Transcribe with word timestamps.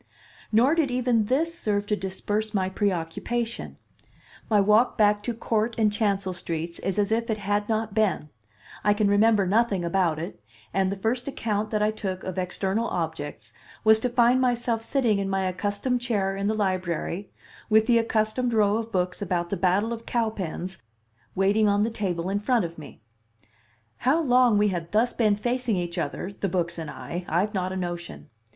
Nor 0.51 0.73
did 0.73 0.89
even 0.89 1.25
this 1.25 1.53
serve 1.59 1.85
to 1.85 1.95
disperse 1.95 2.55
my 2.55 2.69
preoccupation; 2.69 3.77
my 4.49 4.59
walk 4.59 4.97
back 4.97 5.21
to 5.21 5.31
Court 5.35 5.75
and 5.77 5.93
Chancel 5.93 6.33
streets 6.33 6.79
is 6.79 6.97
as 6.97 7.11
if 7.11 7.29
it 7.29 7.37
had 7.37 7.69
not 7.69 7.93
been; 7.93 8.29
I 8.83 8.95
can 8.95 9.07
remember 9.07 9.45
nothing 9.45 9.85
about 9.85 10.17
it, 10.17 10.43
and 10.73 10.91
the 10.91 10.95
first 10.95 11.27
account 11.27 11.69
that 11.69 11.83
I 11.83 11.91
took 11.91 12.23
of 12.23 12.39
external 12.39 12.87
objects 12.87 13.53
was 13.83 13.99
to 13.99 14.09
find 14.09 14.41
myself 14.41 14.81
sitting 14.81 15.19
in 15.19 15.29
my 15.29 15.43
accustomed 15.45 16.01
chair 16.01 16.35
in 16.35 16.47
the 16.47 16.55
Library, 16.55 17.29
with 17.69 17.85
the 17.85 17.99
accustomed 17.99 18.53
row 18.53 18.77
of 18.77 18.91
books 18.91 19.21
about 19.21 19.51
the 19.51 19.55
battle 19.55 19.93
of 19.93 20.07
Cowpens 20.07 20.81
waiting 21.35 21.67
on 21.67 21.83
the 21.83 21.91
table 21.91 22.27
in 22.31 22.39
front 22.39 22.65
of 22.65 22.79
me. 22.79 23.03
How 23.97 24.19
long 24.19 24.57
we 24.57 24.69
had 24.69 24.93
thus 24.93 25.13
been 25.13 25.35
facing 25.35 25.75
each 25.75 25.99
other, 25.99 26.31
the 26.31 26.49
books 26.49 26.79
and 26.79 26.89
I, 26.89 27.23
I've 27.29 27.53
not 27.53 27.71
a 27.71 27.77
notion. 27.77 28.31